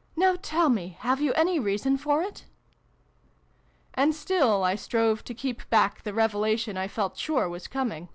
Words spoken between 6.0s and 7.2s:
the revela tion I felt